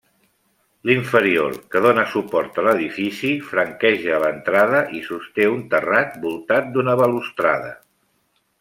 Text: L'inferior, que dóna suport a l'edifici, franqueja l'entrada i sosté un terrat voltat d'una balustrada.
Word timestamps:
L'inferior, 0.89 1.51
que 1.75 1.81
dóna 1.85 2.05
suport 2.13 2.57
a 2.61 2.63
l'edifici, 2.67 3.33
franqueja 3.51 4.17
l'entrada 4.25 4.81
i 5.01 5.03
sosté 5.11 5.47
un 5.57 5.63
terrat 5.75 6.17
voltat 6.27 6.73
d'una 6.75 6.97
balustrada. 7.05 7.73